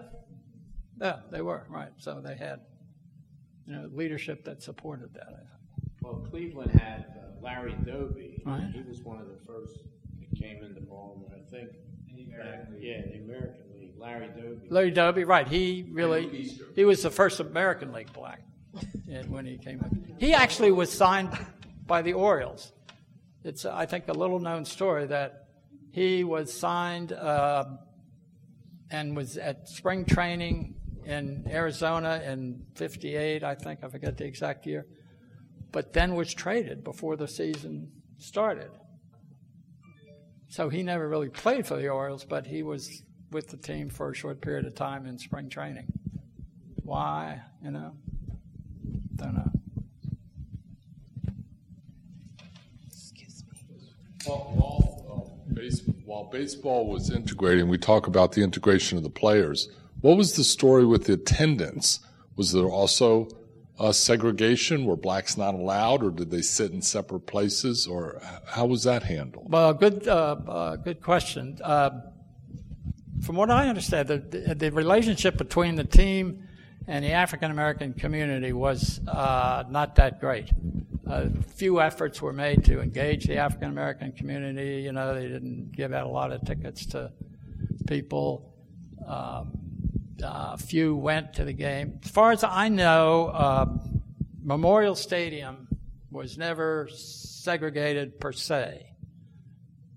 [0.99, 1.89] Yeah, they were, right.
[1.97, 2.61] So they had
[3.67, 5.45] you know, leadership that supported that.
[6.01, 8.41] Well, Cleveland had uh, Larry Doby.
[8.45, 8.71] Right.
[8.73, 9.77] He was one of the first
[10.19, 11.69] that came into Baltimore, I think.
[12.15, 12.83] The American League.
[12.83, 13.93] Yeah, in the American League.
[13.99, 14.67] Larry Doby.
[14.69, 15.47] Larry Doby, right.
[15.47, 18.41] He really, he was the first American League black
[19.27, 20.15] when he came in.
[20.19, 21.29] He actually was signed
[21.85, 22.71] by the Orioles.
[23.43, 25.47] It's, I think, a little known story that
[25.91, 27.65] he was signed uh,
[28.91, 30.75] and was at spring training
[31.05, 34.85] in Arizona in 58, I think, I forget the exact year,
[35.71, 38.69] but then was traded before the season started.
[40.49, 44.11] So he never really played for the Orioles, but he was with the team for
[44.11, 45.87] a short period of time in spring training.
[46.83, 47.41] Why?
[47.63, 47.93] You know?
[49.17, 49.51] Don't.
[52.87, 53.87] Excuse me.
[54.25, 59.69] While, uh, base, while baseball was integrating, we talk about the integration of the players.
[60.01, 61.99] What was the story with the attendance?
[62.35, 63.27] Was there also
[63.79, 64.85] a segregation?
[64.85, 69.03] Were blacks not allowed, or did they sit in separate places, or how was that
[69.03, 69.51] handled?
[69.51, 71.57] Well, good, uh, uh, good question.
[71.63, 72.01] Uh,
[73.23, 76.46] from what I understand, the, the, relationship between the team
[76.87, 80.49] and the African American community was uh, not that great.
[81.05, 84.81] A few efforts were made to engage the African American community.
[84.81, 87.11] You know, they didn't give out a lot of tickets to
[87.87, 88.53] people.
[89.05, 89.51] Um,
[90.23, 91.99] uh, few went to the game.
[92.03, 93.65] As far as I know, uh,
[94.41, 95.67] Memorial Stadium
[96.09, 98.87] was never segregated per se,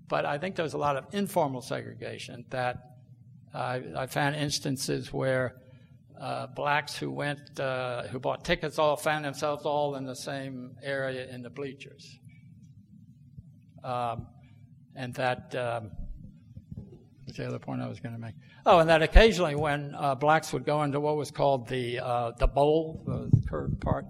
[0.07, 2.45] but I think there was a lot of informal segregation.
[2.49, 2.97] That
[3.53, 5.55] I, I found instances where
[6.21, 10.75] uh, blacks who went, uh, who bought tickets, all found themselves all in the same
[10.83, 12.19] area in the bleachers,
[13.83, 14.27] um,
[14.95, 15.55] and that.
[15.55, 15.91] Um,
[17.25, 18.35] what's the other point I was going to make?
[18.65, 22.31] Oh, and that occasionally when uh, blacks would go into what was called the uh,
[22.37, 24.05] the bowl, the curved part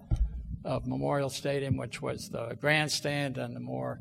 [0.64, 4.00] of Memorial Stadium, which was the grandstand and the more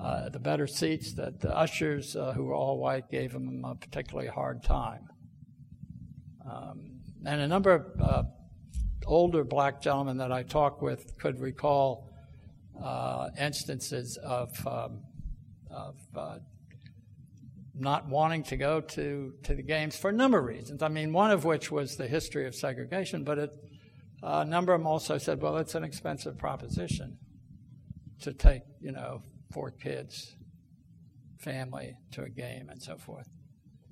[0.00, 1.14] uh, the better seats.
[1.14, 5.08] That the ushers, uh, who were all white, gave them a particularly hard time.
[6.48, 6.93] Um,
[7.26, 8.22] and a number of uh,
[9.06, 12.10] older black gentlemen that I talked with could recall
[12.82, 15.02] uh, instances of, um,
[15.70, 16.38] of uh,
[17.74, 20.82] not wanting to go to, to the games for a number of reasons.
[20.82, 23.50] I mean, one of which was the history of segregation, but it,
[24.22, 27.18] uh, a number of them also said, well, it's an expensive proposition
[28.20, 30.34] to take, you know, four kids,
[31.38, 33.28] family to a game and so forth.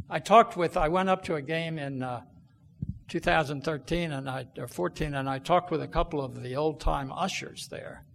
[0.08, 2.22] I talked with, I went up to a game in uh,
[3.12, 7.12] 2013 and I, or 14, and I talked with a couple of the old time
[7.12, 8.07] ushers there,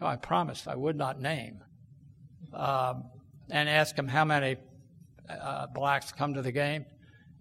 [0.00, 1.64] I promised I would not name,
[2.54, 3.10] um,
[3.50, 4.56] and asked them how many
[5.28, 6.84] uh, blacks come to the game,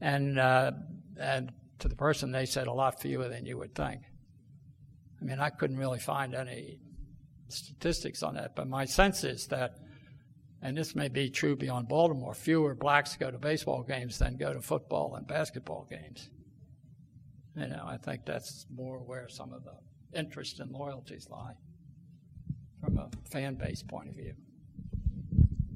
[0.02, 0.72] and uh,
[1.20, 4.02] and to the person they said a lot fewer than you would think.
[5.22, 6.80] I mean, I couldn't really find any
[7.50, 9.76] statistics on that, but my sense is that,
[10.64, 14.54] and this may be true beyond Baltimore, fewer blacks go to baseball games than go
[14.54, 16.32] to football and basketball games.
[17.58, 19.74] You know, I think that's more where some of the
[20.18, 21.54] interest and loyalties lie
[22.80, 24.34] from a fan base point of view.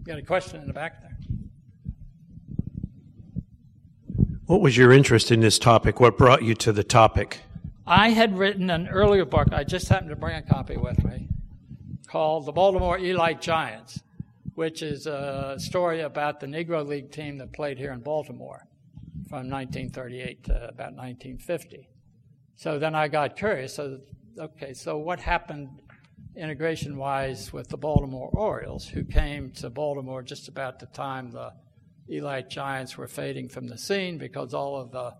[0.04, 1.18] Got a question in the back there?
[4.46, 6.00] What was your interest in this topic?
[6.00, 7.40] What brought you to the topic?
[7.88, 11.30] I had written an earlier book, I just happened to bring a copy with me,
[12.06, 14.00] called The Baltimore Elite Giants,
[14.54, 18.68] which is a story about the Negro League team that played here in Baltimore
[19.28, 21.90] from 1938 to about 1950.
[22.56, 23.76] So then I got curious.
[23.76, 24.00] So,
[24.38, 25.70] okay, so what happened
[26.36, 31.54] integration wise with the Baltimore Orioles, who came to Baltimore just about the time the
[32.08, 35.14] Elite Giants were fading from the scene because all of the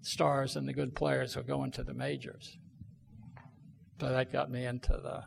[0.00, 2.58] stars and the good players were going to the majors.
[4.00, 5.24] So that got me into the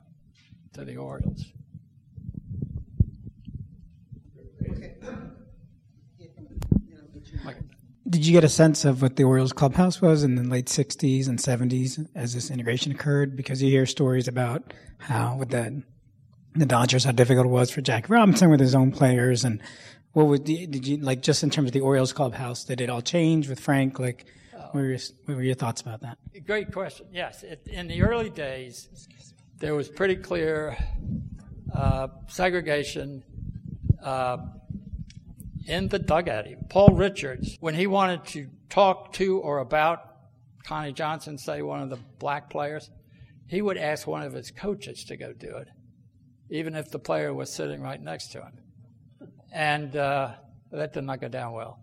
[0.74, 1.52] to the Orioles.
[8.12, 11.30] Did you get a sense of what the Orioles clubhouse was in the late 60s
[11.30, 13.38] and 70s as this integration occurred?
[13.38, 15.82] Because you hear stories about how with the
[16.54, 19.62] the Dodgers, how difficult it was for Jack Robinson with his own players, and
[20.12, 22.65] what would the, did you like just in terms of the Orioles clubhouse?
[22.65, 23.97] Did it all change with Frank?
[23.97, 26.17] Like, what were your, what were your thoughts about that?
[26.45, 27.08] Great question.
[27.13, 29.08] Yes, it, in the early days,
[29.60, 30.76] there was pretty clear
[31.74, 33.24] uh, segregation.
[34.04, 34.38] Uh,
[35.67, 36.45] in the dugout.
[36.69, 40.00] Paul Richards, when he wanted to talk to or about
[40.63, 42.89] Connie Johnson, say one of the black players,
[43.47, 45.67] he would ask one of his coaches to go do it,
[46.50, 48.60] even if the player was sitting right next to him.
[49.52, 50.32] And uh,
[50.71, 51.80] that did not go down well.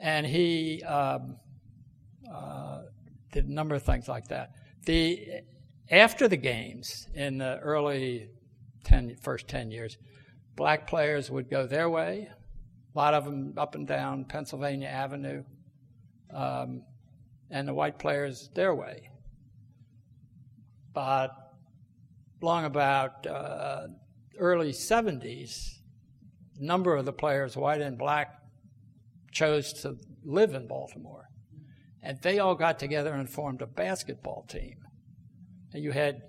[0.00, 1.36] And he um,
[2.32, 2.82] uh,
[3.32, 4.52] did a number of things like that.
[4.84, 5.42] The
[5.90, 8.28] after the games in the early
[8.84, 9.96] 10, first 10 years,
[10.56, 12.28] black players would go their way,
[12.96, 15.44] a lot of them up and down Pennsylvania Avenue,
[16.32, 16.82] um,
[17.50, 19.10] and the white players their way.
[20.94, 21.30] But
[22.40, 23.88] long about uh,
[24.38, 25.80] early 70s,
[26.58, 28.40] a number of the players, white and black,
[29.30, 31.28] chose to live in Baltimore.
[32.02, 34.76] And they all got together and formed a basketball team.
[35.74, 36.22] And you had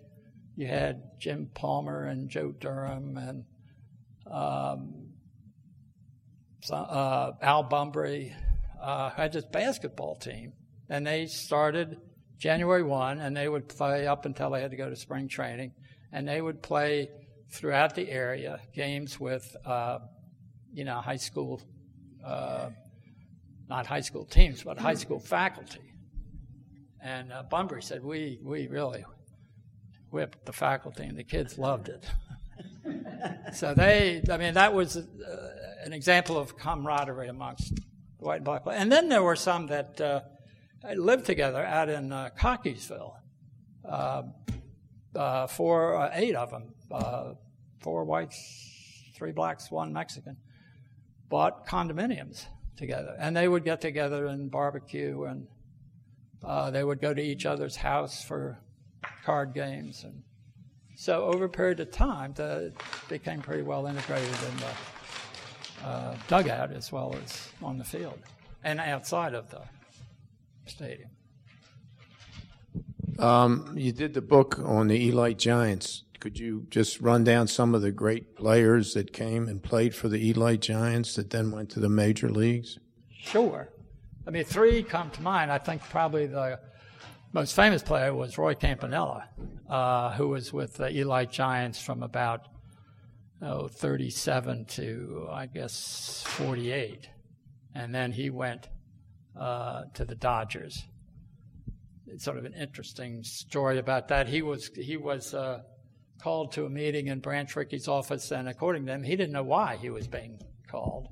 [0.57, 3.45] you had Jim Palmer and Joe Durham and
[4.29, 5.06] um,
[6.71, 8.33] uh, Al Bumbry
[8.81, 10.53] uh, had this basketball team,
[10.89, 11.97] and they started
[12.37, 15.71] January 1, and they would play up until they had to go to spring training,
[16.11, 17.09] and they would play
[17.51, 19.99] throughout the area games with, uh,
[20.73, 21.61] you know, high school,
[22.25, 22.69] uh,
[23.69, 25.93] not high school teams, but high school faculty.
[27.01, 29.05] And uh, Bumbry said, we, we really
[30.11, 32.05] whipped the faculty, and the kids loved it.
[33.53, 35.03] So they, I mean, that was uh,
[35.83, 37.79] an example of camaraderie amongst
[38.19, 38.63] white and black.
[38.71, 40.21] And then there were some that uh,
[40.95, 43.13] lived together out in uh, Cockeysville.
[43.85, 44.23] Uh,
[45.15, 47.33] uh four, uh, eight of them, uh,
[47.79, 50.37] four whites, three blacks, one Mexican,
[51.29, 52.45] bought condominiums
[52.75, 55.47] together, and they would get together and barbecue, and
[56.73, 58.59] they would go to each other's house for
[59.23, 60.21] card games and
[60.99, 62.73] so over a period of time, it
[63.07, 68.17] became pretty well integrated in the uh, dugout as well as on the field
[68.63, 69.61] and outside of the
[70.65, 71.11] stadium.
[73.19, 76.03] Um, you did the book on the Elite Giants.
[76.19, 80.09] Could you just run down some of the great players that came and played for
[80.09, 82.79] the Elite Giants that then went to the major leagues?
[83.15, 83.69] Sure.
[84.25, 85.51] I mean, three come to mind.
[85.51, 86.59] I think probably the
[87.33, 89.27] most famous player was Roy Campanella,
[89.69, 92.47] uh, who was with the Elite Giants from about
[93.41, 97.09] oh, 37 to, I guess, 48.
[97.75, 98.69] And then he went
[99.39, 100.83] uh, to the Dodgers.
[102.07, 104.27] It's sort of an interesting story about that.
[104.27, 105.61] He was, he was uh,
[106.21, 109.43] called to a meeting in Branch Rickey's office, and according to him, he didn't know
[109.43, 111.09] why he was being called.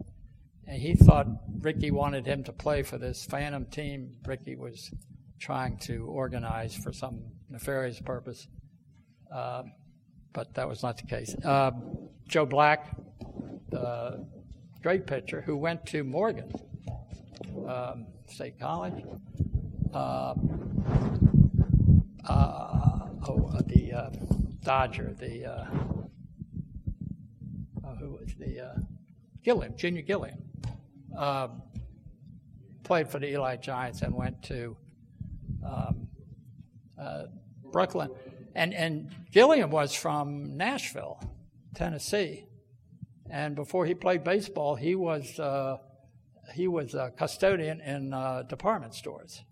[0.68, 1.28] And he thought
[1.59, 4.89] Rickey wanted him to play for this phantom team Rickey was
[5.40, 8.48] trying to organize for some nefarious purpose.
[9.34, 9.64] Uh,
[10.34, 11.36] but that was not the case.
[11.44, 11.72] Uh,
[12.28, 12.96] Joe Black,
[13.70, 14.26] the
[14.82, 16.52] great pitcher, who went to Morgan
[17.68, 19.04] um, State College.
[19.94, 20.34] Uh,
[22.28, 23.94] uh oh, uh, the
[24.64, 25.66] Dodger, the
[28.00, 28.76] who was the
[29.44, 30.38] Gilliam, Junior Gilliam,
[32.84, 34.76] played for the Elite Giants and went to
[35.68, 36.07] um,
[37.72, 38.09] Brooklyn
[38.55, 41.20] and and Gilliam was from Nashville,
[41.76, 42.45] Tennessee,
[43.30, 45.78] and before he played baseball, he was uh,
[46.53, 49.43] he was a custodian in uh, department stores,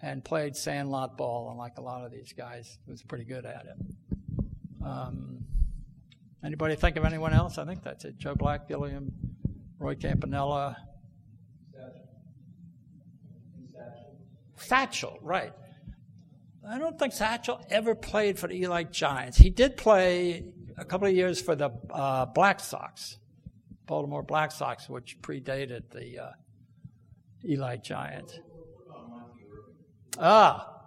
[0.00, 3.66] and played sandlot ball, and like a lot of these guys, was pretty good at
[3.66, 4.44] it.
[4.84, 5.44] Um,
[6.44, 7.58] anybody think of anyone else?
[7.58, 8.16] I think that's it.
[8.16, 9.12] Joe Black, Gilliam,
[9.78, 10.76] Roy Campanella.
[14.62, 15.52] Satchel, right.
[16.68, 19.38] I don't think Satchel ever played for the Elite Giants.
[19.38, 20.44] He did play
[20.76, 23.18] a couple of years for the uh, Black Sox,
[23.86, 26.30] Baltimore Black Sox, which predated the uh,
[27.42, 28.38] Elite Giants.
[30.18, 30.82] Ah,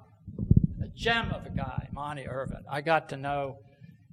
[0.81, 2.63] a gem of a guy, Monte Irvin.
[2.69, 3.57] I got to know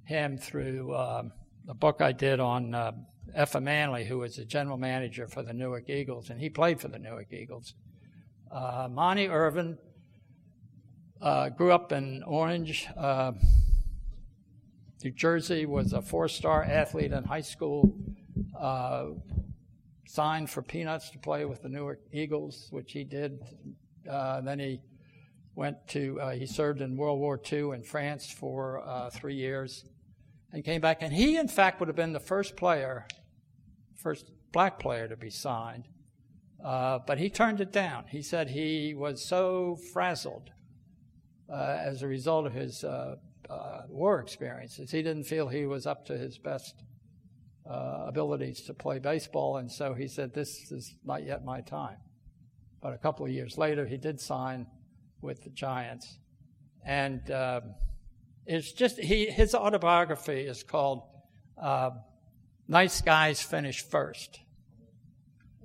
[0.03, 1.31] him through um,
[1.67, 2.91] a book I did on uh,
[3.37, 6.87] Effa Manley, who was the general manager for the Newark Eagles, and he played for
[6.87, 7.75] the Newark Eagles.
[8.51, 9.77] Uh, Monte Irvin
[11.21, 13.31] uh, grew up in Orange, uh,
[15.01, 15.65] New Jersey.
[15.65, 17.95] Was a four-star athlete in high school.
[18.59, 19.11] Uh,
[20.05, 23.39] signed for peanuts to play with the Newark Eagles, which he did.
[24.09, 24.81] Uh, then he
[25.55, 26.19] went to.
[26.19, 29.85] Uh, he served in World War II in France for three years,
[30.51, 31.01] and came back.
[31.01, 33.07] And he, in fact, would have been the first player,
[33.95, 35.87] first black player to be signed.
[36.63, 38.05] But he turned it down.
[38.07, 40.51] He said he was so frazzled
[41.51, 43.15] uh, as a result of his uh,
[43.49, 44.91] uh, war experiences.
[44.91, 46.83] He didn't feel he was up to his best
[47.65, 51.97] abilities to play baseball, and so he said, This is not yet my time.
[52.81, 54.65] But a couple of years later, he did sign
[55.21, 56.17] with the Giants.
[56.83, 57.61] And uh,
[58.45, 61.03] it's just, he, his autobiography is called
[61.61, 61.91] uh,
[62.67, 64.39] Nice Guys Finish First.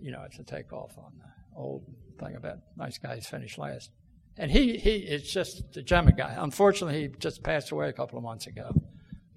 [0.00, 1.84] You know, it's a takeoff on the old
[2.18, 3.90] thing about nice guys finish last.
[4.38, 6.34] And he, he is just a gem of a guy.
[6.38, 8.70] Unfortunately, he just passed away a couple of months ago.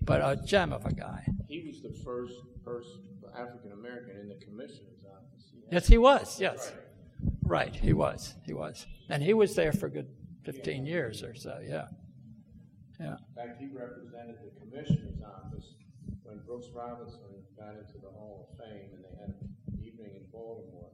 [0.01, 1.26] But a gem of a guy.
[1.47, 2.34] He was the first
[2.66, 2.99] person,
[3.38, 5.53] African American, in the commissioner's office.
[5.72, 6.39] Yes, he was.
[6.41, 6.74] Yes.
[7.43, 8.36] Right, he was.
[8.45, 8.88] He was.
[9.10, 10.07] And he was there for a good
[10.45, 10.91] 15 yeah.
[10.91, 11.86] years or so, yeah.
[12.99, 13.16] Yeah.
[13.16, 15.76] In fact, he represented the commissioner's office
[16.24, 17.22] when Brooks Robinson
[17.57, 19.59] got into the Hall of Fame and they had an evening in
[20.32, 20.91] Baltimore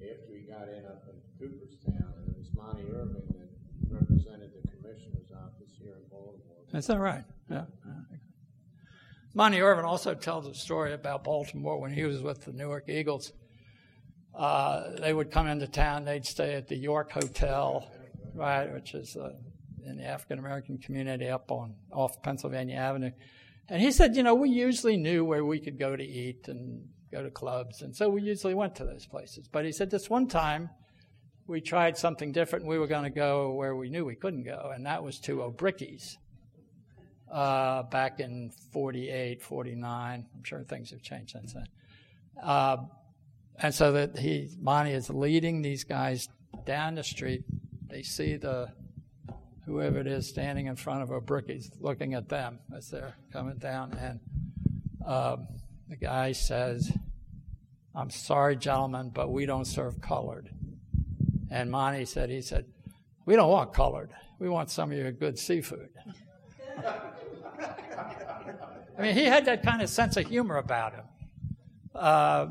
[0.00, 3.48] after he got in up in Cooperstown and it was Monte Irvin that
[3.88, 6.64] represented the commissioner's office here in Baltimore.
[6.72, 7.24] Is that right?
[7.50, 7.64] Yeah.
[9.36, 13.32] Monte Irvin also tells a story about Baltimore when he was with the Newark Eagles.
[14.32, 17.90] Uh, they would come into town, they'd stay at the York Hotel,
[18.34, 19.30] right, which is uh,
[19.84, 23.10] in the African American community up on off Pennsylvania Avenue.
[23.68, 26.88] And he said, you know, we usually knew where we could go to eat and
[27.14, 29.48] go to clubs, and so we usually went to those places.
[29.50, 30.70] But he said this one time
[31.46, 32.64] we tried something different.
[32.64, 35.36] We were going to go where we knew we couldn't go, and that was to
[35.38, 36.18] Obrycki's
[37.30, 40.26] uh, back in 48, 49.
[40.34, 41.66] I'm sure things have changed since then.
[42.42, 42.76] Uh,
[43.58, 46.28] and so that he, Monte is leading these guys
[46.64, 47.44] down the street.
[47.88, 48.72] They see the
[49.66, 53.92] whoever it is standing in front of Obrycki's, looking at them as they're coming down,
[54.00, 54.20] and
[55.06, 55.46] um,
[55.88, 56.92] the guy says,
[57.94, 60.50] "I'm sorry, gentlemen, but we don't serve colored."
[61.50, 62.64] And Monte said, he said,
[63.26, 64.10] we don't want colored.
[64.40, 65.88] We want some of your good seafood.
[68.98, 71.04] I mean, he had that kind of sense of humor about him.
[71.94, 72.46] Uh,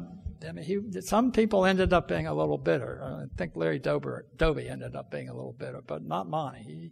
[0.48, 3.02] I mean, he, some people ended up being a little bitter.
[3.04, 6.64] I think Larry Dober, Doby ended up being a little bitter, but not Monte.
[6.64, 6.92] He,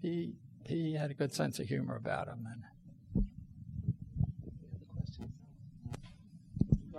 [0.00, 0.32] he,
[0.66, 2.46] he had a good sense of humor about him.
[2.50, 2.62] And,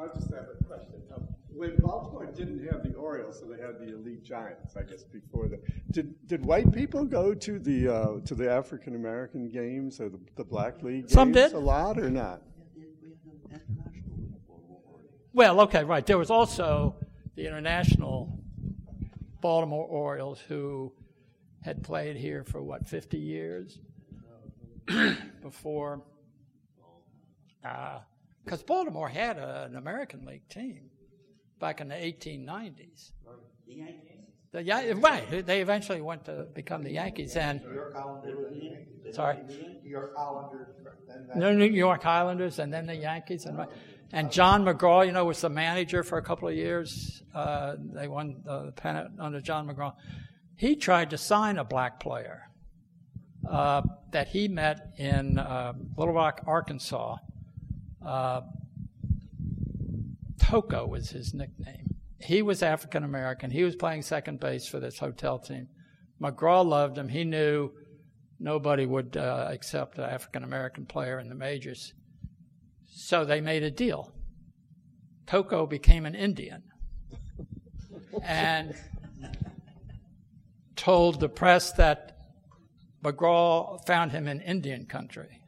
[0.02, 0.95] I just have a question.
[1.54, 5.47] When Baltimore didn't have the Orioles, so they had the elite Giants, I guess, before
[5.49, 5.60] that.
[5.91, 10.20] Did did white people go to the uh, to the African American games or the,
[10.38, 11.10] the Black League?
[11.10, 12.41] Some did a lot or not.
[15.34, 16.06] Well, okay, right.
[16.06, 16.95] There was also
[17.36, 18.39] the international
[19.39, 20.91] Baltimore Orioles who
[21.62, 23.80] had played here for what, 50 years
[25.41, 26.02] before.
[28.43, 30.89] Because Baltimore had a, an American League team
[31.59, 33.11] back in the 1890s.
[33.67, 34.11] The Yankees?
[34.51, 35.45] The, yeah, right.
[35.45, 37.35] They eventually went to become the Yankees.
[37.37, 39.15] And New York Islanders.
[39.15, 39.37] Sorry.
[39.83, 40.67] New York Islanders.
[41.35, 43.65] No, New York Islanders, and then the Yankees, and
[44.13, 47.23] and John McGraw, you know, was the manager for a couple of years.
[47.33, 49.93] Uh, they won the pennant under John McGraw.
[50.57, 52.49] He tried to sign a black player
[53.49, 57.17] uh, that he met in uh, Little Rock, Arkansas.
[58.06, 58.41] Uh,
[60.39, 61.95] Toko was his nickname.
[62.20, 63.52] He was African American.
[63.52, 65.68] He was playing second base for this hotel team.
[66.22, 67.08] McGraw loved him.
[67.10, 67.72] He knew
[68.39, 71.93] nobody would uh, accept an African American player in the majors.
[72.88, 74.14] So they made a deal.
[75.26, 76.64] Toko became an Indian
[78.24, 78.76] and
[80.76, 82.18] told the press that
[83.04, 85.40] McGraw found him in Indian country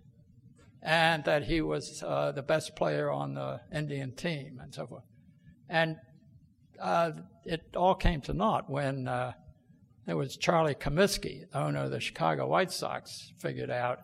[0.83, 5.03] and that he was uh, the best player on the Indian team and so forth.
[5.69, 5.95] And
[6.79, 7.11] uh,
[7.45, 9.31] it all came to naught when uh,
[10.05, 13.99] there was Charlie Comiskey, owner of the Chicago White Sox, figured out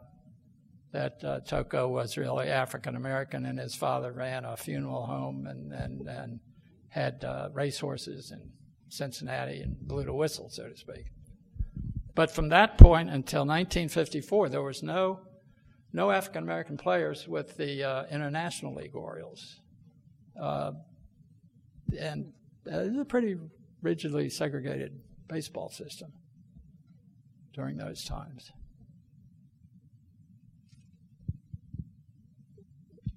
[0.93, 5.73] that uh, Toko was really African American, and his father ran a funeral home and
[5.73, 6.39] and, and
[6.87, 8.51] had uh, racehorses in
[8.87, 11.05] Cincinnati and blew the whistle, so to speak.
[12.15, 15.19] But from that point until 1954, there was no
[15.93, 19.59] no African American players with the uh, International League Orioles,
[20.39, 20.71] uh,
[21.99, 22.31] and
[22.71, 23.37] uh, it was a pretty
[23.81, 26.11] rigidly segregated baseball system
[27.53, 28.51] during those times.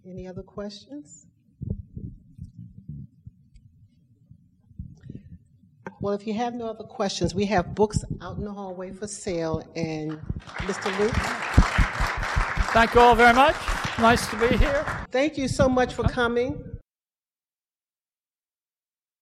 [0.05, 1.27] Any other questions?
[6.03, 9.07] Well, if you have no other questions, we have books out in the hallway for
[9.07, 9.63] sale.
[9.77, 10.21] And
[10.67, 10.99] Mr.
[10.99, 11.62] Luke?
[12.73, 13.57] Thank you all very much.
[13.99, 14.87] Nice to be here.
[15.11, 16.72] Thank you so much for coming.